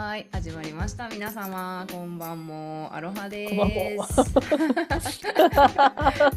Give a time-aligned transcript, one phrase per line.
[0.00, 1.10] はい、始まりました。
[1.10, 2.88] 皆様、こんばんも。
[2.90, 3.54] アロハです。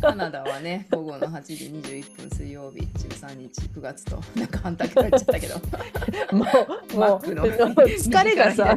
[0.02, 5.56] カナダはね、午後の8時21分水曜日、13日、9月と、なんか半卓入っちゃったけど、
[6.36, 6.46] も
[6.94, 8.76] う、もう、疲れがさ、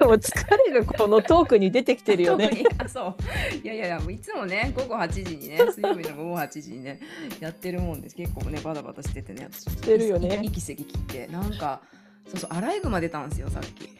[0.00, 2.64] もう疲れがこのトークに出てきてるよね。
[2.88, 3.16] そう
[3.62, 6.98] いやいやいやもういつもね午後8時にね水曜日の午後8時にね
[7.40, 11.80] やってるもんです結構ねバタバタしててね私してるよね息息切ってなんか
[12.28, 13.90] そうそうアライグマ出たんですよさっき。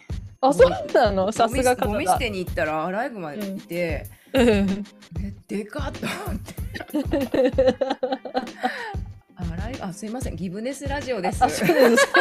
[0.40, 2.18] あ、そうなの、さすがゴミゴミ捨。
[2.18, 4.84] てに行ったらアライグマいて、うん。
[5.20, 7.74] えでかっと思って
[9.52, 11.56] アライあすいませんギブネスラジオですあ、す。
[11.59, 11.73] すみ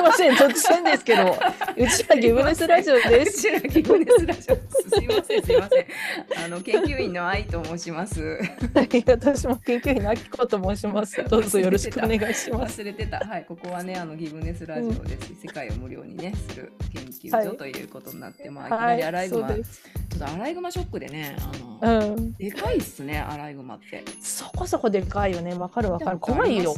[0.01, 1.31] ません、突然ですけど、
[1.77, 3.41] うちはギブネスラジオでうす。
[3.41, 8.39] ちらギブネスラジオですすいませんすいませんあの研究員の愛と申します
[8.73, 11.23] 私も研究員のあきこと申します。
[11.29, 12.81] どうぞよろしくお願いします。
[12.81, 13.19] 忘れてた。
[13.19, 15.33] はい、ここはね、あのギブネスラジオです。
[15.41, 19.81] 世界を無料にね、する研究はい所ということになって、まあ、いきなりアライグマ、ちょそうです。
[20.15, 21.35] っとアライグマショックでね、
[21.81, 24.03] あの、うん、でかいっすね、アライグマって。
[24.21, 25.53] そこそこでかいよね。
[25.53, 26.19] わかるわかる。
[26.19, 26.75] 怖いよ。。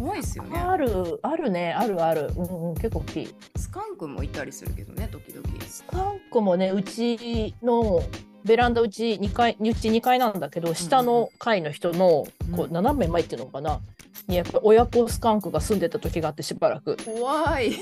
[0.00, 0.58] 怖いっすよね。
[0.58, 2.30] ある、あるね、あるある。
[2.34, 3.34] うんうん、結構大きい。
[3.56, 5.46] スカンクもいたりするけどね、時々。
[5.60, 8.02] スカンクもねうちの
[8.44, 13.80] ベランダうち2階うち2階なんだけど下の階の人のこううん斜め前っていうのかな、
[14.26, 16.96] にやっぱり親子スカンクが住んでた時があってしばらく。
[17.04, 17.72] 怖い。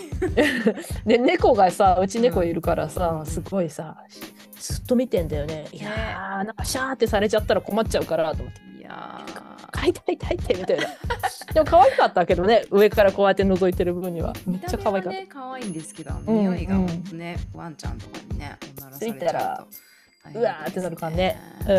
[1.06, 2.90] で猫がさうち猫いるからうん。
[2.90, 3.96] さすごいさ
[4.58, 5.66] ずっと見てんだよね。
[5.72, 8.60] いやーなんかシャーってされちゃったら困っちゃうからと思って。
[8.78, 9.24] いや
[9.72, 10.86] 「痛い痛い痛い痛い」みたいな。
[11.54, 14.32] でも可愛かったけどね上からこうやって覗いてる分には。
[14.32, 15.18] ー、めっちゃ可愛かった。
[15.18, 19.64] ね、可愛いんですけど、匂いがほんとね、ワンちゃんとかにね、おならされちゃ
[20.34, 21.40] うわーってなるからね。
[21.60, 21.66] うん。
[21.66, 21.74] で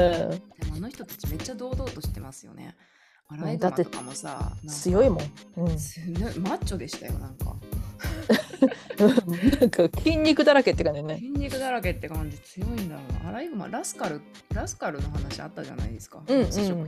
[0.69, 2.75] もあの人たちめっちゃ堂々としてますよね。
[3.31, 5.23] アライグマとかもさ、強いもん、
[5.57, 7.55] うん、マッチョでしたよなんか。
[9.59, 11.15] なんか筋肉だらけって感じね。
[11.15, 13.29] 筋肉だらけって感じ強いんだろうな。
[13.29, 14.21] アライグマラスカル
[14.53, 16.87] ラスカルの話あったじゃないですか、うんうん。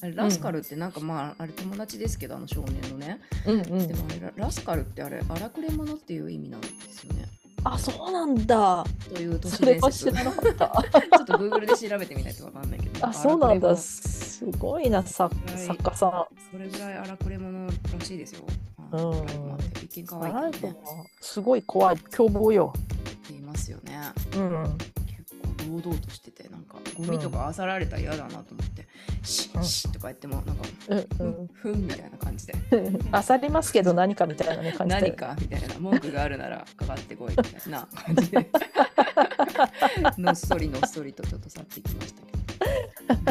[0.00, 3.86] あれラスカルってなんかまああれ友達ですけどあの少年のね、うんうん。
[3.86, 3.94] で。
[3.94, 7.28] もあれララスカルってあれ荒くれ者っていう意味なんですよね
[7.74, 8.84] あ、そうなんだ。
[9.14, 10.66] という都市それ伝説ちは知らなかった。
[11.18, 13.76] ょっと Google で調べてみないとわかんないけどあ、そうなんだ。
[13.76, 18.44] すごいな、作はい作家さそれぐらい荒くれ者らしいですよ
[18.92, 20.22] あうん一見可ん。
[20.44, 20.76] 愛いね
[21.20, 22.72] すごい怖い凶暴よ。
[23.30, 23.98] 言いますよね
[24.36, 24.78] うん。
[25.80, 28.86] 堂々としててなんかゴミとか漁られたら嫌だなと思って、
[29.22, 32.54] シッシッとか言ってもなんかうんふんふんみたいな感じで。
[32.72, 33.08] うん。
[33.12, 35.00] あさりますけど何かみたいなね感じで。
[35.00, 38.50] 何かみたいな文句があるならかかってこいみたいな感じで。
[40.18, 42.36] のっそりのっそりとちょっと去っていきましたけど。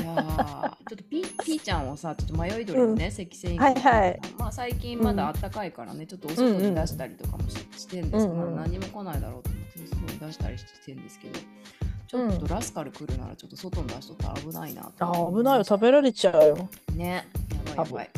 [0.02, 4.20] いやーちょっとピー ピーちゃんをさちょっと迷い鳥のね、赤線インコはいはい。
[4.38, 11.40] まあ最近まだあったかいからね、ちょっとお外に出したりとかもし,、してんですけど、うんうんまあ何も来ないだろうと思って外に出したりしてんですけど
[12.08, 16.70] ちょっとラスカル来るならちょっと外に出しとったら危ないなとあ思って危ないよ食べられちゃうよ。
[16.96, 17.26] ね
[17.76, 18.10] やばいやばい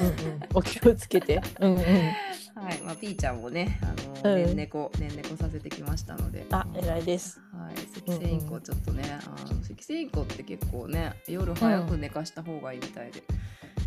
[0.00, 0.40] うんうん。
[0.54, 1.40] お気をつけて。
[1.60, 1.78] うんうん。
[1.80, 6.46] はい、まあ、ピーちゃんもね、あの、うんねんねこ、ねんねこさせてきましたので。
[6.50, 7.40] あ偉いです。
[7.52, 13.18] はい、赤線インコちょっとね、あの赤線インコって結構ね、夜早く寝かした方がいいみたいで。
[13.18, 13.22] い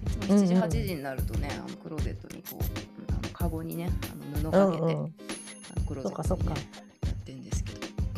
[0.10, 4.96] つも7時、うんうん8時になるとね、あのクローゼットにこう、あのカゴにね、あの布かけて、うんうん。
[4.96, 6.56] あのクローゼットに、ね、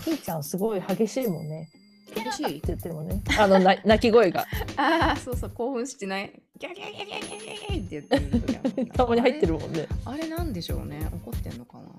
[0.05, 0.11] ど。
[0.11, 1.69] ピーちゃんすごい激しいもんね。
[2.15, 2.57] 嬉しい？
[2.57, 3.21] って言ってるもんね。
[3.37, 4.45] あのな泣き声が
[4.77, 6.31] ああ、そうそう、興奮してない。
[6.57, 8.17] ギャギャギャギャギャギャギャって
[8.59, 9.87] 言ってるたまに入ってるもんね。
[10.05, 11.83] あれなんでしょうね、怒ってんのかな？
[11.83, 11.95] わ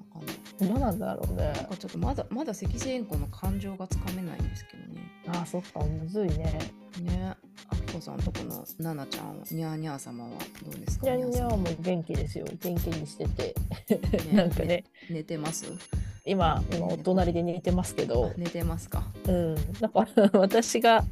[0.73, 1.55] かんなんだろうねなん。
[1.67, 5.03] かちょっとまだまだ赤線インコの感情がつかめないんですけどね。
[5.29, 6.59] あそっかむずいね。
[7.03, 7.35] ね、
[7.69, 10.31] あきこさんとこのナナちゃん、にゃーにゃー様は
[10.65, 11.07] どうですか？
[11.11, 12.47] にゃんにゃん皆も元気ですよ。
[12.59, 13.55] 元気にしてて。
[14.23, 15.67] さん なんかね、寝てます？
[16.27, 20.07] 今、今お隣で寝てますけど、寝てますか、うん、なんか
[20.39, 21.05] 私が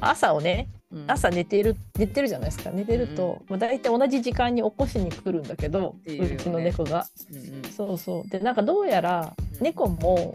[0.00, 1.04] 朝をね、うん。
[1.08, 2.70] 朝寝てる、寝てるじゃないですか。
[2.70, 6.34] 寝てると、まあ、大体同じ時間に起こしに来るんだけど、うよね。
[6.34, 7.06] うちの猫が。
[7.30, 7.64] うんうん。
[7.64, 8.28] そうそう。
[8.28, 9.64] で、なんかどうやらうん。
[9.64, 10.34] 猫も、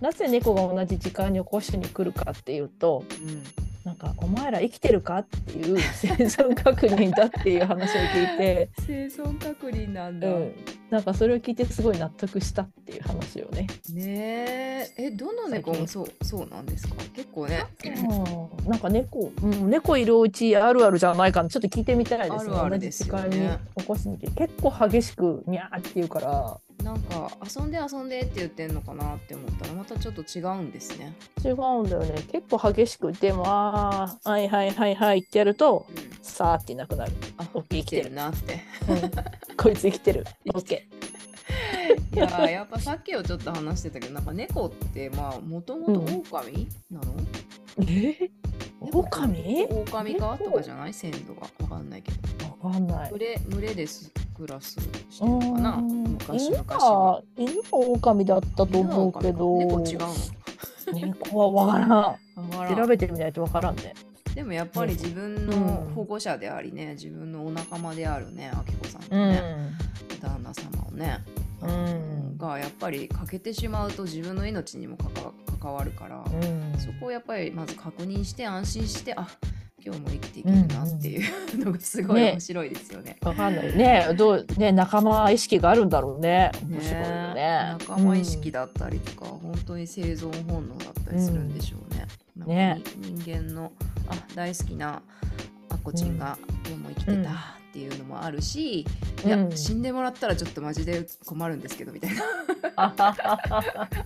[0.00, 10.52] なぜ猫が同じ時間に起こしに来るかっていうと、うんなんかお前ら生きてるかっていう 生存確認だっていう話を聞いて、生存確認なんだ、うん、
[10.90, 13.66] なんかそれを聞いてすごい納得したっていう話をね。
[13.94, 14.94] ねえ。
[14.98, 16.96] えどの猫もそうそうなんですか？
[17.14, 17.64] 結構ね。
[17.82, 21.48] うんなんか猫、うん、猫いるお家あるあるじゃないかな。
[21.48, 22.52] ちょっと聞いてみたいですね。
[22.52, 23.22] あるあるですよね。
[23.22, 31.14] 同じ時間に起こしに来て結構激しくミャーって言うからなんか遊んで遊んでって言ってんのかなって思ったらまたちょっと違うんですね、
[31.44, 32.22] 違うんだよね。
[32.30, 37.12] 結構激しくでもあーはいはいはいはいってやるとうん、さーっていなくなる。
[37.36, 38.60] あオッケー生きてるなって。
[38.88, 40.24] うん、こいつ生きてる。
[40.54, 40.86] オッケ
[42.14, 47.14] いやーやっぱさっきをちょっと話してたけどなんか猫ってまあもともと狼なの、
[47.86, 48.30] え？
[48.80, 49.66] 狼？
[49.70, 50.38] 狼か？
[50.42, 50.94] とかじゃない？
[50.94, 51.48] 先祖が。
[51.60, 52.18] わかんないけど。
[52.66, 53.10] わかんない。
[53.10, 53.18] 群。
[53.18, 54.76] れ群れです暮らす
[55.10, 55.76] してるのかな？
[55.76, 59.58] うん昔犬昔はは犬は狼だったと思うけど。
[59.58, 60.08] 猫違うの
[60.92, 61.90] 猫はわからん。
[61.90, 62.18] わ
[62.50, 62.76] からん。
[62.76, 63.94] 調べてみないとわからんね。
[64.34, 65.94] でもやっぱり自分のうん。
[65.94, 70.20] 保護者でありね自分のお仲間であるねあきこさんとうね、ん。
[70.20, 71.24] 旦那様をね、
[71.60, 72.38] うん。
[72.38, 76.78] がやっぱり欠けてしまうと自分の命にも関わ関わるから、うん。
[76.78, 79.26] そこをやっぱりまず確認して安心してあ
[79.88, 82.32] 今日も生きていけるなっていうのがすごいね。
[82.32, 83.16] 面白いですよね。
[83.22, 84.14] わかんないね。
[84.18, 86.52] どうね仲間意識があるんだろうね。
[86.68, 87.76] 面白いよね。
[87.78, 92.06] 仲間意識だったりとか、本当に生存本能だったりするんでしょうね。
[92.36, 92.82] なんかね。
[92.98, 93.72] に人間の
[94.08, 95.00] あ大好きな
[95.70, 96.36] あっこちんが
[96.66, 102.22] 今日も生きてたっていうのもあるし、いや、うん死んでもらったらちょっとマジで困るんですけどみたいな。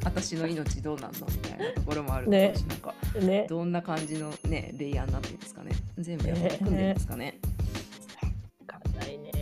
[0.05, 3.47] 私の命どうなんのみたいなところもあるだろうし、なんかうんね。
[3.49, 5.73] どんな感じのねレイヤーになってるんですかね。
[5.99, 7.39] 全部やっぱり組んでるんですかね。
[8.67, 9.33] わかんないね。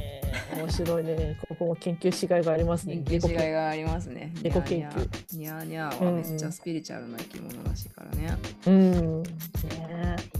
[0.56, 1.38] 面白いね。
[1.48, 2.96] ここも研究しがいがありますね。
[3.06, 4.32] 研究しがいがありますね。
[4.42, 5.08] 猫研究。
[5.36, 6.04] ニャーニャー。
[6.04, 8.36] はめっちゃスピリチュアルな生き物らしいからね。
[8.66, 9.22] うん。
[9.22, 9.28] ね。
[9.28, 10.39] いやーまあそん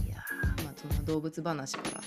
[1.11, 2.01] 動物話から。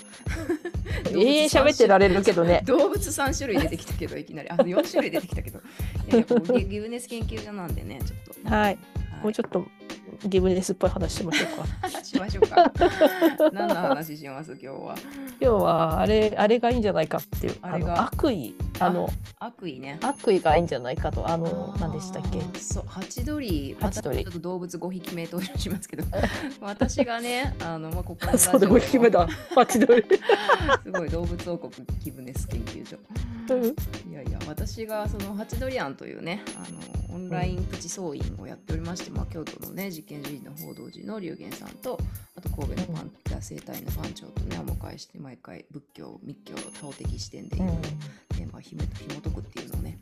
[1.11, 2.63] 永遠喋ってられるけどね。
[2.65, 4.49] 動物3種類出てきたけどいきなり。
[4.49, 5.59] あ4種類出てきたけど。
[5.59, 5.61] い
[6.09, 8.63] やいやこうギ ギブネス研究所なんでねちょっと、はい。
[8.63, 8.77] はい。
[9.21, 9.65] もうちょっと
[10.25, 11.47] ギブネスっぽい話しましょ
[11.83, 12.03] うか。
[12.03, 12.71] しましょうか。
[13.53, 14.51] 何の話します？
[14.53, 14.95] 今日は。
[15.41, 17.93] 今日はあれあれがいいんじゃないかっていうああれが？
[17.95, 18.55] の悪意。
[18.79, 19.09] あの
[19.39, 19.97] 悪意ね。
[20.01, 22.41] 悪意がいいんじゃないかとあの何でしたっけ？
[22.59, 23.75] そうハチドリ。
[23.79, 24.23] ハチドリ。
[24.23, 26.03] ちょっと動物5匹目登場しますけど。
[26.61, 30.03] 私がねあの、まあ、ここそうだ5匹目だハチドリ。
[30.83, 32.97] すごい動物王国ギブネス研究所
[34.09, 36.67] いやいや私がそのハチドリアンというねあ
[37.11, 41.99] のオンラインプチ総員をやっておりまして、まあ、京都のね実験主義の報道寺の龍玄さんと
[42.35, 47.73] あと神戸のパンダ生態の番長とねお迎えして毎回仏教密教多的視点でいろいろ
[48.29, 49.99] テーマをひも紐解くっていうのをね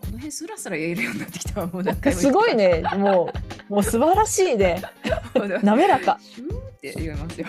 [0.00, 2.82] この辺スラスラ言えるようになってきたわもう何回もすごいね。
[2.96, 3.32] も
[3.68, 4.82] うもう素晴らしいね。
[5.62, 6.18] 滑らか。
[6.76, 7.46] って言えますよ。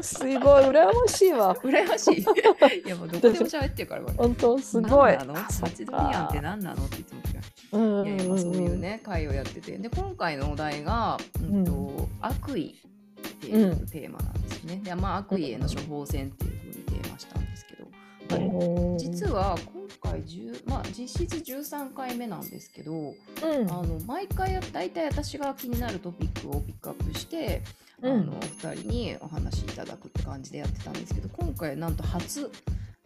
[0.00, 1.56] すごい羨ましいわ。
[1.56, 2.20] 羨ましい。
[2.20, 4.14] いやもうどこでも喋ってるからこれ。
[4.14, 5.16] 本当すごい。
[5.16, 5.34] 何なの？
[5.34, 6.84] ハチドリアンって何なの？
[6.84, 7.44] っていつも聞かれる
[7.74, 9.78] そういうね会をやってて。
[9.78, 12.80] で今回のお題が、うんと悪意
[13.28, 14.80] っていうテーマなんですね。
[14.82, 19.56] でまあ悪意への処方箋っていうふうにテーマしたんですけど、で実は
[20.00, 23.70] 今回10、まあ、実質13回目なんですけど、うん。
[23.70, 27.62] あの毎回大体私が気になるトピックをピックアップして、
[28.02, 28.12] うん。
[28.12, 32.50] あのお二人にお話しいただくって感じでやってたんですけど今回なんと初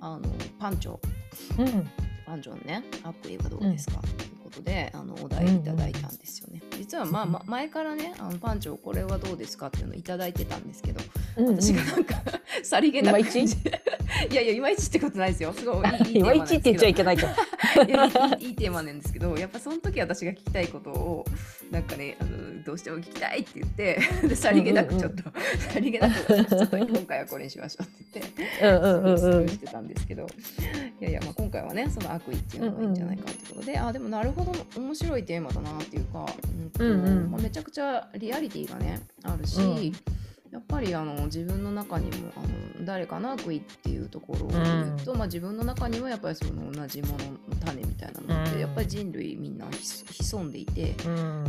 [0.00, 0.28] あの
[0.58, 0.98] パンチョ。
[1.58, 1.90] うん。
[2.28, 6.62] パンチョンね悪意はどうですか、うことであのお題いただいたんですよね。
[6.76, 11.00] 実はまあ、ま、前からねあのパンチョンこれはどうですかっていうのをいただいてたんですけど
[11.36, 12.14] うん私がなんか
[12.62, 15.52] さりげなくいやいやいまいちってことないですよ。
[15.52, 17.88] すごいいいいい いまいちって言っちゃいけけないじゃん。
[17.88, 21.24] いやいいいいテーマなんですけどやっぱその時私が聞きたいことを
[21.70, 25.22] なんかねあのどうしても聞きたいって言ってでさりげなくちょっと、
[25.72, 29.48] さりげなくちょっと今回はこれにしましょうって言ってうんうんうんうん。
[29.48, 30.26] してたんですけど
[31.00, 36.26] いやいや、まあ、今回はねその悪意っていうのがいいんじゃないかってことで、あでもなるほど面白いテーマだなっていうか、
[36.60, 37.04] うんとうん。
[37.04, 39.92] うんまあ、めちゃくちゃリアリティがねあるし、うん
[40.50, 48.60] やっぱりあの自分の中にもあの誰かの悪意っていうところを言うと、まあ、自分の中にもやっぱりその同じものの種みたいなのって、うん。
[48.60, 49.78] やっぱり人類みんなひ
[50.22, 50.94] 潜んでいて。
[51.06, 51.44] うん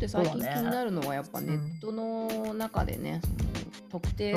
[0.00, 4.32] って最近気になるのはやっぱネットの中でね、その特定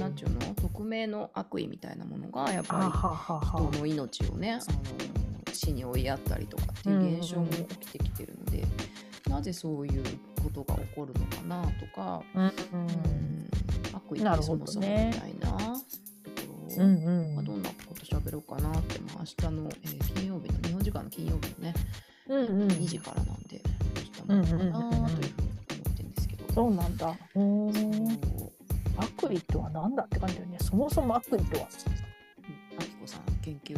[0.00, 0.54] なんちゅうの？
[0.54, 2.90] 匿名の悪意みたいなものがやっぱはり
[3.46, 3.70] 人は。
[3.78, 4.62] の命をねあの
[5.52, 8.64] 死に追いやったりとかっていう現象も起きてきてるので、
[9.28, 10.02] なぜそういう
[10.42, 12.52] ことが起こるのかなとか、うんうん。
[13.92, 15.72] 悪意ってそもそもみたいなとこ
[17.34, 21.74] まあ、どんなこと喋ろうかなって、まあ、明日の、えー金曜日の日本時間の金曜日のね、
[22.28, 22.68] うんうん。
[22.68, 23.60] 2時からなんで
[24.28, 26.52] 明日もかなというふうに思ってるんですけど。
[26.52, 27.16] そうなんだ。
[28.96, 30.58] 悪意とは何だって感じだよね。
[30.60, 31.68] そもそも悪意とは。
[32.78, 33.74] あきこさん研究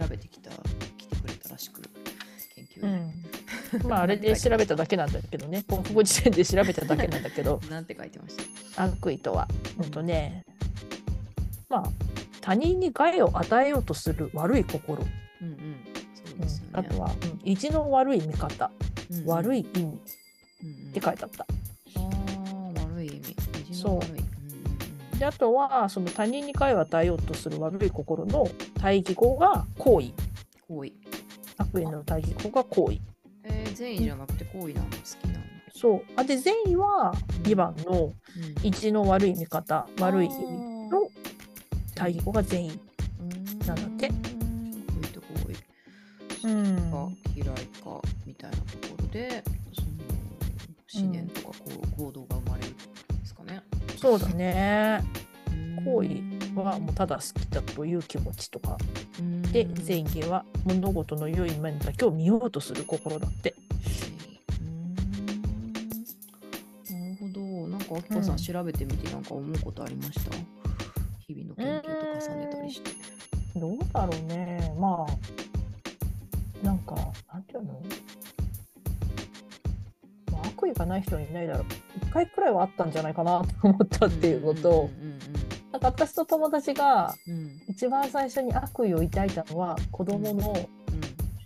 [0.00, 0.50] 調べてきた
[0.96, 1.82] 来てくれたらしく
[2.54, 2.86] 研究、う
[3.86, 3.88] ん。
[3.88, 5.62] まあ あれで調べただけなんだけどね。
[5.64, 8.36] 国語辞典で調べただけなんだけど、 なんて書いてまし
[8.74, 8.84] た？
[8.84, 9.48] 悪意とは。
[9.78, 10.44] うんとね。
[11.68, 11.90] まあ
[12.40, 15.04] 他人に害を与えようとする悪い心。
[15.42, 15.56] うんうん
[16.14, 18.87] そううんですよね、あとは、うん意地の悪い見方、うんうん
[19.26, 20.00] 悪い意味。
[20.90, 21.46] って書いてあった。
[21.96, 23.74] あー悪い意味。
[23.74, 25.18] そう。
[25.18, 28.48] であとはその他人に害を与えようとする悪い心の
[28.80, 30.92] 対義語が行為うん行為
[31.56, 33.00] 悪意の対義語が好意。
[33.44, 35.44] えー、善意じゃなくて好意なの好きなの。
[35.74, 36.02] そう。
[36.16, 37.12] あで善意は
[37.42, 38.14] 2番のうん。
[38.62, 41.08] 一の悪い見方、悪い意味の
[41.94, 42.80] 対義語が善意。
[43.66, 44.10] なんだって
[46.42, 49.42] か嫌いかみたいなところで
[49.74, 49.82] そ
[51.00, 53.62] の思念とかこう行動が生まれるってことですかね。
[53.96, 55.02] そうだね。
[55.84, 58.76] 好意うんはもうただ好きだという気持ちとか。
[59.20, 63.54] うんで、善意は物事の良い面だけを見ようとする心だって。
[64.60, 64.94] うん
[66.94, 67.40] なるほど。
[67.68, 70.30] なんか、あきこさん調べてみて、なんか思うことありました？
[71.26, 71.88] 日々の研究と
[72.30, 72.90] 重ねたりして。
[73.56, 74.74] どうだろうね。
[74.78, 75.12] まあ、
[76.62, 76.94] なんか、
[77.32, 77.80] なんていうの？
[80.32, 81.64] まあ、悪意がない人はいないだろう。
[81.96, 85.18] 一回くらいはあったんじゃないかなと思ったっていうのと、うん
[85.70, 87.14] なんか私と友達が
[87.68, 90.56] 一番最初に悪意を抱いたのは子供の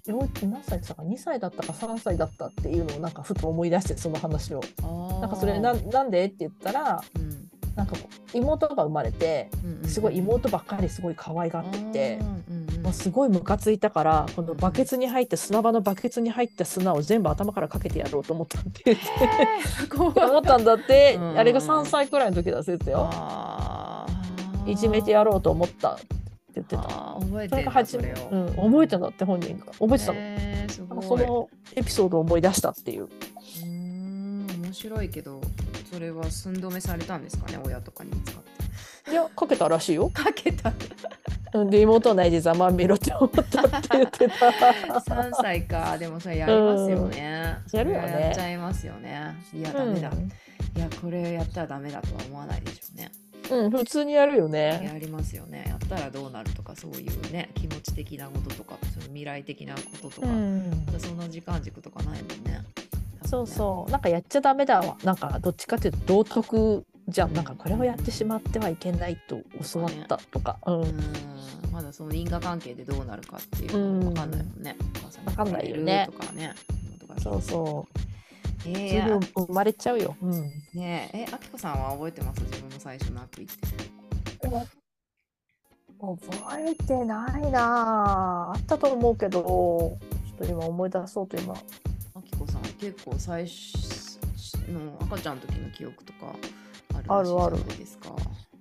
[0.06, 0.28] 何
[0.62, 4.60] 歳だったか？2歳だったか？3歳だったっていうのをなんかふと思い出してその話を。
[4.84, 6.24] うん、なんかそれななんで？
[6.26, 7.50] って言ったらうん。
[7.74, 7.96] なんか
[8.34, 9.50] 妹が生まれて
[9.86, 12.18] すごい妹ばっかりすごい可愛がってて。
[12.20, 18.82] うんうんうんもうすごいムカついたからこのバケツに入って砂場のバケツに入った砂を全部頭からかけてやろうと思ったって。
[18.84, 21.14] 言って思ったんだって。
[21.16, 21.38] うん。
[21.38, 23.08] あれが3歳くらいの時だせてよ
[24.66, 26.06] いじめてやろうと思ったって
[26.56, 26.82] 言ってた。
[26.82, 29.66] 覚えてんだが初めそれを、うん、覚えてんだって本人が。
[29.78, 33.04] 覚えてたの、そのエピソードを思い出したっていう。
[33.04, 35.40] うーん面白いけど
[35.92, 38.42] それは寸止めされたんですかね親とかに見つかっ
[39.04, 39.10] て。
[39.12, 40.10] いやかけたらしいよ。
[40.10, 40.70] かけた。
[40.70, 40.74] うん
[41.52, 42.76] で妹はないでざまん。
[42.76, 44.46] みろって思ったって言ってた
[44.98, 45.98] 3歳か。
[45.98, 47.78] でもそれやりますよね、うん。
[47.78, 48.20] やるよね。
[48.20, 49.36] やっちゃいますよね。
[49.52, 50.10] いやダメだ、
[50.76, 53.12] いやこれやったらダメだとは思わないでしょうね。
[53.50, 54.90] うん、うん、普通にやるよね。
[54.90, 55.64] やりますよね。
[55.68, 60.86] やったらどうなるとかそういうね気持ち的なこととかその未来的なこととか、うん。
[60.98, 62.62] そんな時間軸とかないもんね。
[63.26, 63.90] そうそう。
[63.90, 64.96] なんかやっちゃダメだわ。
[65.04, 67.32] なんかどっちかっていうと道徳じゃうん。
[67.32, 69.40] んなんかこれをやってしまってはいけないと
[69.72, 70.80] 教わったとか、うん。
[70.80, 71.31] うーん
[71.72, 74.76] まだその因果関係でどうなるかっていうの分かんないもんね。
[75.24, 76.08] わかんないよね。
[76.10, 76.54] とかね。
[77.22, 77.98] そうそう。
[78.64, 80.30] えー、すやぐ生まれちゃうよ、うん、
[80.74, 82.42] ねえ、え、あきこさんは覚えてます？
[82.42, 83.52] 自分の最初の悪意って。
[86.00, 86.26] 覚
[86.60, 87.60] えてないな
[88.50, 89.98] ああったと思うけどちょ
[90.34, 91.54] っと今思い出そうと今。
[91.54, 94.18] あきこさん結構最初
[94.70, 96.34] の赤ちゃんの時の記憶とか
[96.94, 98.10] あるじゃないですか。
[98.14, 98.51] あるある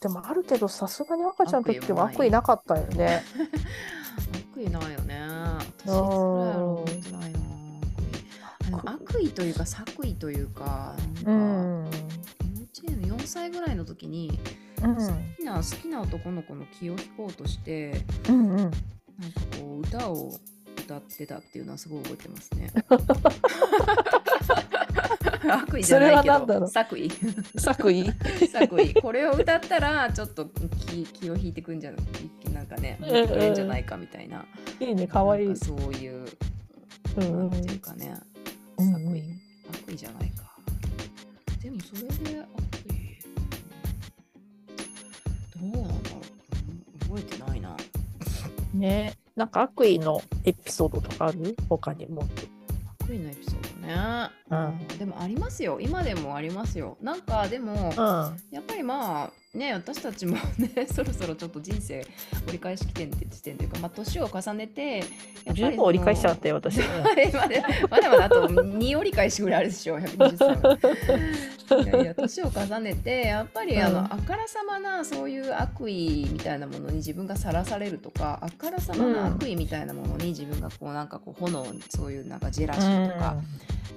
[0.00, 2.14] でもあるけどさすがに赤ちゃんの時は悪意もない。
[2.14, 3.22] 悪意なかったよね。
[4.56, 5.20] 悪意ないよね。
[5.84, 8.82] 私ないな。
[8.86, 9.30] 悪意。
[9.30, 11.90] というか作為というか、うなん。
[11.90, 11.90] か、ん
[12.54, 14.38] 幼稚園の4歳ぐらいの時に、
[14.82, 14.94] うん。
[14.96, 15.00] 好
[15.36, 18.56] きな好きな男の子の気を引こうとしてうんうん。
[18.56, 18.72] なんか
[19.58, 20.32] こう歌を
[20.84, 22.72] 歌ってたっていうのはすごい覚えてますね。
[25.50, 27.08] 悪意じゃないけど作為。
[27.58, 28.04] 作為？
[28.48, 28.94] 作為。
[29.00, 30.46] これを歌ったらちょっと
[30.88, 32.52] 気 気を引いてくんじゃない？
[32.52, 34.44] なんかねくれんじゃないかみたいな、
[34.80, 35.50] いいねかわい。
[35.50, 36.26] いそういう、
[37.16, 38.14] うんうんなんていうかね
[38.78, 39.22] うん作為、
[39.86, 40.44] 悪意じゃないか。
[41.62, 42.94] でもそれで悪意。
[45.62, 46.20] うんどうなんだろう、
[47.12, 47.76] うん覚えてないな。
[48.74, 49.14] ね。
[49.36, 51.56] なんか悪意のエピソードとかある？
[51.68, 52.26] 他にも。
[53.00, 53.94] 悪意のエピソードね、
[54.54, 54.98] うん。
[54.98, 55.78] でもありますよ。
[55.80, 56.96] 今でもありますよ。
[57.02, 57.96] なんかでも、うん。
[58.50, 62.00] やっぱりまあね私たちもね そろそろちょっと人生
[62.44, 65.04] 折り返し起点って時点というかまあ年を重ねて
[65.52, 66.80] 十分折り返しちゃったよ私。
[67.90, 71.04] まだまだあと2折り返しぐらいあるでしょ120歳
[71.82, 74.04] いやいや年を重ねてやっぱりあの、うん。
[74.04, 83.36] あからさまなそういう悪意みたいなものに自分がさらされるとかあからさまな悪意みたいなものに自分がこうなんかこう炎そういうなんかジェラシーとか、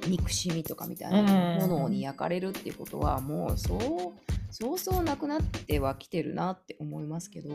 [0.07, 3.79] 憎しみとかみたいなうん炎に焼かれるっていうことはもうそう
[4.51, 7.49] そうそうなくなってはきてるなって思いますけど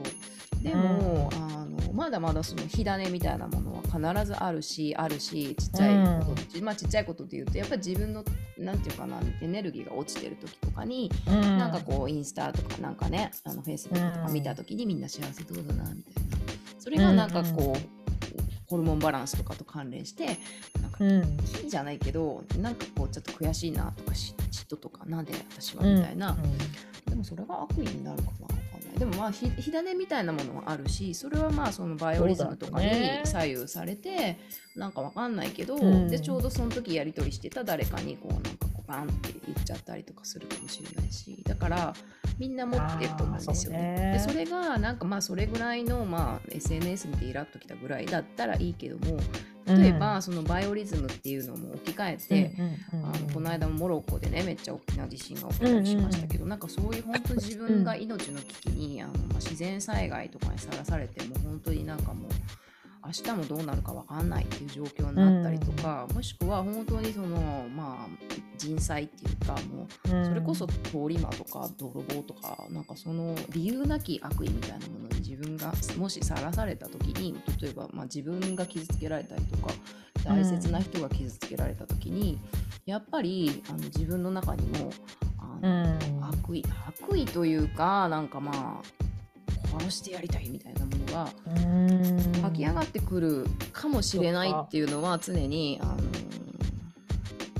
[0.62, 8.22] でも、あのまだまだその火種みたいなものは必ずあるしあるしちっちゃいこと、まあちっちゃいことで言うとやっぱり自分の
[8.58, 11.58] なんていうかなエネルギーが落ちてる時とかに、うん。
[11.58, 16.36] なんかこうインスタとかなんかねあのフェイスブックとか見た時にみんな幸せそうだなみたいな。
[16.78, 18.01] それがなんかこう、
[18.72, 20.38] ホルモンバランスとかと関連して
[20.80, 21.36] なんかうん。
[21.68, 24.34] じゃないけどなんかこうちょっと悔しいなとか嫉
[24.66, 26.36] 妬とかなんで私はみたいな、
[27.06, 28.96] でもそれが悪意になるかなわかんな。
[28.96, 32.88] いでもまあひ火種みたいなものはあるしそれはまあそのバイオリズムとかに
[33.24, 34.38] 左右されて、
[34.74, 36.08] なんかわかんないけど、うん。
[36.08, 41.94] でちょうどその時やり取りしてた誰かにこうなんかバンって言っちゃったりとかするかもしれないしだから
[42.38, 43.94] みんな持ってると思うんですよね。
[43.96, 44.12] そうね。
[44.12, 49.18] でそれがなんかまあそれぐらいの、まあ、SNS 見てイラッときたぐらいだったらいいけども
[49.64, 62.30] 例えば、そのバイオリズムっていうのも置き換えて、うんうんうんあのこの間もモロッコでねめっちゃ大きな地震が起きたりしましたけど、なんかそういう本当自分が命の危機に、あのまあ、自然災害とかにさらされても本当になんかもう
[63.04, 70.24] 明日もどうなるか分かんないっていう状況になったりとか、もしくは本当にそのまあ人災っていうかもううん。
[70.26, 70.74] それこそ通
[71.08, 79.72] り魔とか泥棒とかなんかその理由なき悪意みたいなものに自分がもしさらされた時に例えばまあ自分が傷つけられたりとか
[80.24, 82.38] 大切な人が傷つけられた時に、
[82.86, 84.92] やっぱりあの自分の中にも
[85.38, 85.84] あうの、
[86.20, 86.24] ん。
[86.24, 88.82] 悪意悪意というかなんかまあ
[89.64, 92.42] 殺してやりたいみたいなものがうん。
[92.42, 95.96] 湧き上がってくるかもしれないっていうのは常にあの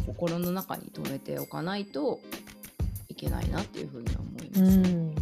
[0.07, 2.21] 心の中に留めておかないと
[3.09, 4.61] いけないなっていうふうには思います。
[4.63, 4.87] うん。
[4.87, 5.15] うん。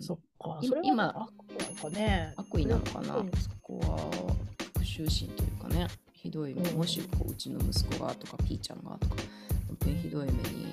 [0.00, 0.58] そっか。
[0.82, 2.32] 今悪意ね。
[2.36, 3.30] 悪意なのかな、うん。
[3.32, 3.98] そこは
[4.58, 5.88] 復讐心というかね。
[6.12, 6.78] ひどい目、うん。
[6.78, 9.16] もしこううちの息子がとかピーちゃんがとか
[9.68, 10.72] 本当にひどい目に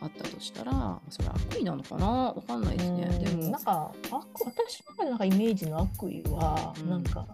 [0.00, 2.06] あったとしたらそれは悪意なのかな？
[2.06, 3.08] わかんないですね。
[3.10, 3.24] うん。
[3.24, 3.50] でも。
[3.50, 6.90] なんか悪私のなんかイメージの悪意は、うん。
[6.90, 7.26] なんか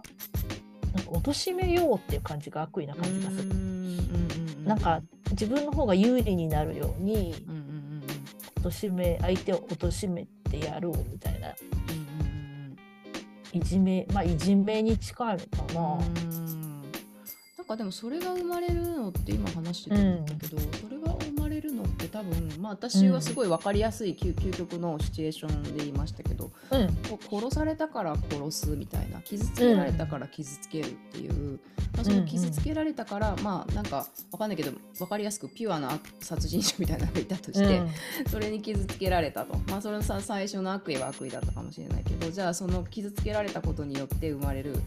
[0.93, 3.43] なんか貶めようっていう感じが悪意な感じがする。
[3.43, 7.61] うんうんうんうんなんか自分の方が有利になるようにうんうんう
[8.61, 11.49] ん貶め相手を貶めてやろうみたいな。
[11.49, 12.75] うんうん
[13.53, 15.81] いじめまあいじめに近いのかな。
[15.81, 16.81] うん。
[17.57, 20.94] なんかでもそれが生まれるのって今話してたんだけど、それが生まれ
[22.15, 26.97] 多分まあ私はすごい分かりやすい究究極のシチュエーションで言いましたけど、うん。
[27.29, 31.59] 殺されたから殺すみたいな傷つけられたから傷つけるっていう、
[31.93, 37.81] まあ、その傷つけられたから、まあなんか分かんないけど分かりやすくピュアな殺人者みたいなのがいたとして、
[38.29, 44.77] それに傷つけられたと、まあ、それのさ最初の悪意は悪意だったかもしれないけどじゃあその傷つけられたことによって生まれる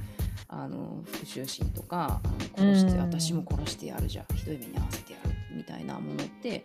[0.48, 3.00] あの復讐心とかあの殺して、うん。
[3.00, 4.34] 私も殺してやるじゃん。
[4.34, 5.30] ひどい目に遭わせてやる。
[5.54, 6.62] みたいなものって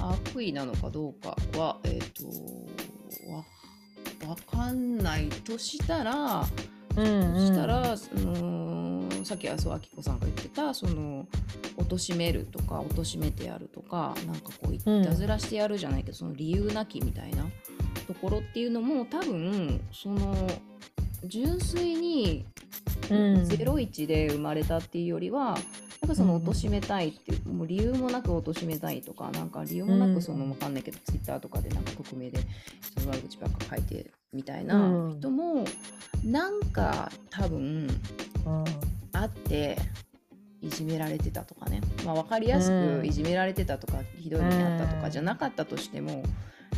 [0.00, 2.24] 悪意なのかどうかはえっ、と
[3.30, 3.44] わ
[4.28, 6.44] わかんないとしたら、
[6.96, 11.26] うんそしたら、そのさっきはそうあきこさんが言ってたその
[11.76, 17.46] 貶めるとか貶めてやるとかなんかこういうんたずらしてやるじゃないけど、その理由なきみたいな
[18.06, 20.34] ところっていうのも多分その
[21.24, 22.46] 純粋に
[23.10, 23.42] うん。
[23.42, 25.56] 01で生まれたっていうよりはなん
[26.08, 32.40] かその貶めたいっていう、もう理由もなく貶めたいとかなんか理由もなくそのうんわかんないけど、ツイッターとかでなんか匿名で
[32.80, 35.20] 人の悪口ばっか書いてみたいなうん。
[35.20, 35.64] 人も、
[36.24, 37.88] なんか多分
[38.46, 38.64] うん。
[39.12, 39.78] あって
[40.60, 43.00] いじめられてたとかね、まあ、分かりやすうん。
[43.00, 46.22] くいじめられてたとか、ひどい目にあったとかじゃなかったとしても、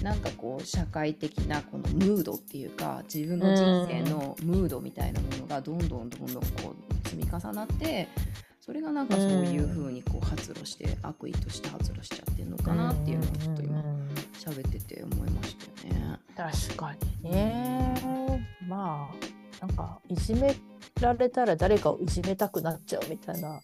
[0.02, 8.08] なんかこう社会的なこのムードっていうか自分の人生のムードみたいなものがどんどんどんどんこう積み重なって
[8.60, 13.82] それがなんかそういう風にこう発露して悪意として発露しちゃってるのかなっていうのをちょっと今
[14.34, 16.18] 喋ってて思いましたよね。
[16.36, 16.94] 確か
[17.24, 18.46] にね。
[18.68, 19.10] ま
[19.60, 20.54] あなんかいじめ
[21.00, 23.60] られたら誰かをいじめたくなっちゃうみたいな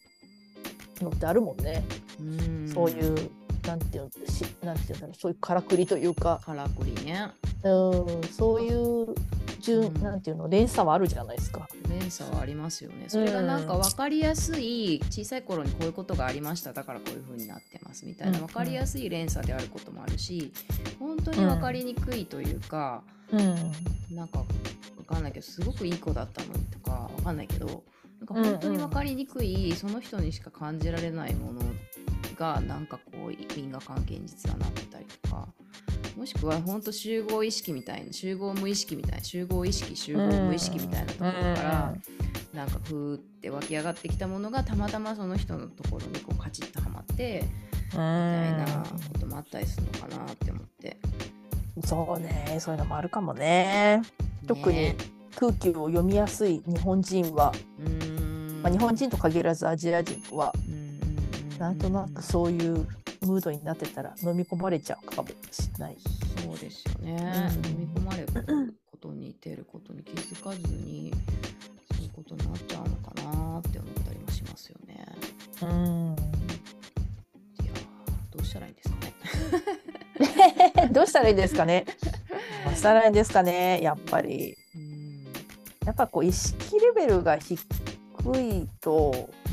[1.01, 1.85] のってあるもんね。
[2.19, 3.31] うんそういう
[3.67, 7.31] なんていうのしなんていうんだろうそういうからくりというか、からくりね。
[7.65, 9.15] うんそういう
[9.61, 10.03] 順、うん。
[10.03, 11.69] なんていうの連鎖はあるじゃないですか。
[11.89, 13.07] 連鎖はありますよね。
[13.09, 20.53] それがなんか分かりやすい小さい頃にこういうことがありましただからこういう風になってますみたいなうん分かりやすい連鎖であることもあるし
[20.99, 23.03] 本当に分かりにくいというか、
[23.33, 23.73] うん。
[24.15, 24.45] なんか
[24.97, 27.83] 分かんないけどすごくいい子だったのにとか分かんないけど
[28.19, 31.61] なんか本当に分かりにくい、その人にしか感じられないもの
[32.38, 35.49] がなんかこう因果関係に実はなってたりとか。
[36.16, 41.94] もしくは本当集合意識みたいな集合無意識みたいな集合意識集合無意識みたいなところから、
[42.55, 47.44] なんかふーって湧き上がってきたものがたまたまその人のところにこうカチッとはまって
[47.90, 50.96] みたいなこともあったりするのかなって思って、
[51.77, 52.57] うんそうね。
[52.61, 54.01] そういうのもあるかもね。
[54.46, 54.96] 特にね
[55.38, 58.62] 空気を読みやすい日本人は、うーん。
[58.62, 60.70] まあ、日本人と限らずアジア人はう
[61.59, 62.87] なんとなくそういう
[63.23, 65.97] ムードになってたら飲み込まれちゃうかもしれない。
[66.42, 67.66] そうですよね、うん。
[67.66, 68.29] 飲み込まれる
[68.90, 71.12] ことに出ることに気づかずに
[71.92, 75.07] そういうことになっちゃうのかなって思ったりもしますよね。
[75.62, 75.69] うん、
[77.62, 79.14] いやーどうしたらいいんですかね。
[80.92, 81.87] どうしたらいいですかね。
[82.66, 83.81] どうしたらいいんですかね。
[83.83, 85.25] やっぱり、うん。
[85.85, 89.46] やっぱこう意識レベルが低いと、うん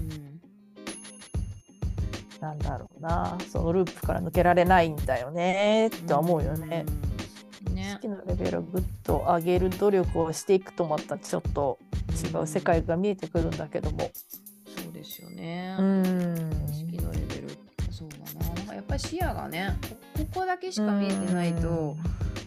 [2.43, 3.38] なんだろうな。
[3.49, 6.86] そのループから抜けられないんだよねって思うよね。
[7.67, 7.73] うん。
[7.73, 7.93] ね。
[7.95, 11.79] 好きなレベルをぐっと上げる努力をしていくとまたちょっと
[12.12, 14.12] 違う世界が見えてくるんだけども。
[14.77, 15.77] そうですよね。
[15.79, 16.51] うん。
[16.69, 17.49] 意識のレベル。
[17.89, 18.53] そうだな。
[18.53, 19.95] なんかやっぱり視野がねこ
[20.34, 21.95] ここだけしか見えてないと、こ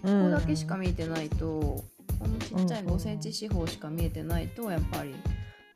[0.02, 1.84] こだけしか見えてないとこ
[2.20, 5.14] のちっちゃいうん5センチ四方しか見えてないとやっぱり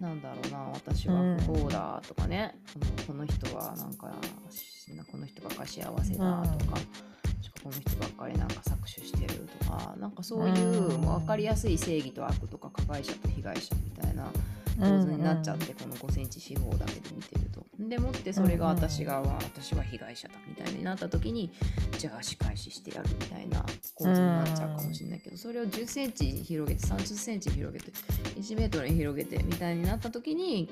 [0.01, 1.37] なんだろうな私は。
[1.41, 4.11] 不幸だとかね、このこの人はなんか
[4.51, 6.79] しこの人ばっかり幸せだとか、
[7.63, 9.95] この人ばっかりなんか搾取してるとか。
[9.99, 14.27] なんかそういう分かりやすい正義と悪とか加害者と被害者みたいな
[14.81, 17.61] 構図になっちゃって、この5センチ四方だけで見てると。
[17.79, 21.51] でもってそれが私が、私は被害者だみたいになった時に
[21.99, 23.65] じゃあ仕返ししてやるみたいな
[23.95, 27.91] 構図になっちゃうかもしれないけど、それを10センチ広げて30センチ広げて
[28.39, 30.69] 1メートルに広げてみたいになった時に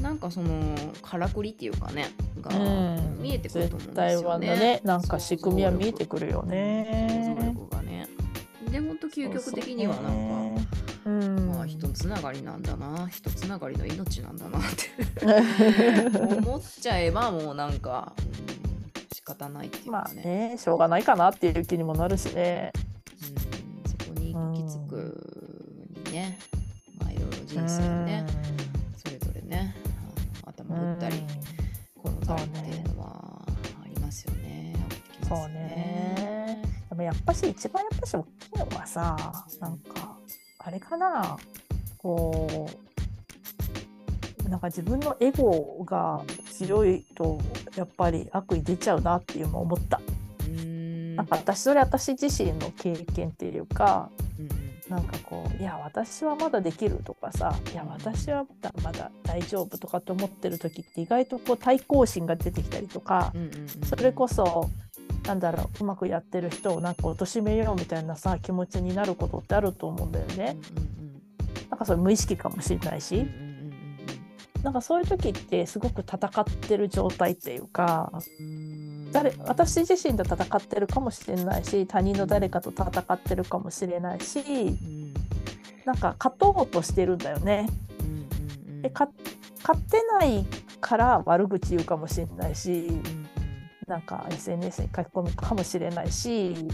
[0.00, 2.10] なんかそのからくりっていうかね
[2.40, 4.48] がうん見えてくると思うん絶ですよ対はね。
[4.58, 7.46] ねなんか仕組みは見えてくるよ想ね像。
[7.46, 8.08] 力がね。
[8.70, 10.81] で本当究極的にはなんか。
[11.04, 13.08] そうそうねまあ人つながりなんだな。
[13.08, 16.16] 人つながりの命なんだなって。
[16.18, 22.72] う ん思っちゃえばもうなんか、うん、仕方ないっていうまかね,、あねしょうがないかなっていう気にもなるしね。
[23.22, 26.38] うん、そこに行き着くにね、
[26.98, 28.24] まあいろいろ人生をね、
[28.96, 29.74] それぞれね。
[30.44, 31.24] 頭打ったり
[31.96, 33.42] 転んだりっていうのは
[33.82, 34.74] ありますよね。
[35.28, 36.62] そうね。
[36.88, 39.16] でもやっぱし一番やっぱし大きいのはさ
[39.60, 40.11] なんか
[40.64, 41.36] あれかな？
[41.98, 42.68] こ
[44.46, 47.38] うなんか自分のエゴが強いと
[47.76, 50.00] やっぱり悪意出ちゃうなっていうのを思った。
[50.46, 51.16] うん。
[51.16, 54.48] なんか私それ私自身の経験っていうかうん。
[54.88, 63.68] なんかこういや私はまだできるとかさいや私はまだまだ大丈夫とかって思ってる時って意外とこう対抗心が出てきたりとかうんうんうんうん。
[63.86, 64.68] それこそ
[65.26, 70.56] なんだろううまくやってる人をなんか貶めようみたいなさ気持ちになることってあると思うんだよね。
[71.70, 73.26] なんかそれ無意識かもしれないし、
[74.62, 79.10] なんかそういう時ってすごく戦ってる状態っていうかうん。
[79.12, 85.14] 誰私自身と戦ってるかもしれないし他人の誰かと戦ってるかもしれないしうん。
[85.84, 87.68] なんか勝とうとしてるんだよね。
[88.82, 89.08] でか
[89.60, 90.44] 勝ってない
[90.80, 93.21] から悪口言うかもしれないしうん
[93.86, 96.68] なんか SNS に書き込むかもしれないしうん。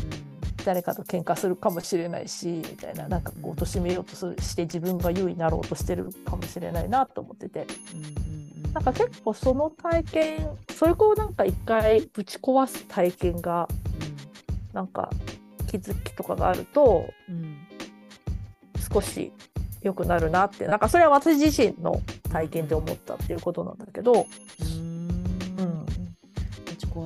[0.64, 7.66] 誰かと喧嘩するかもしれないしみたいななんかこう貶めようとして自分が優位になろうとしてるかもしれないなと思ってて。
[8.74, 13.66] なんか結構その体験それをなんか一回ぶち壊す体験が
[14.74, 15.10] なんか
[15.66, 17.56] 気づきとかがあるとうん。
[18.92, 19.32] 少し
[19.82, 20.66] 良くなるなって。
[20.66, 24.26] なんかそれは私自身の体験で思ったっていうことなんだけど、
[24.60, 24.88] うん